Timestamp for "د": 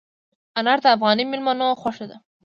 0.83-0.85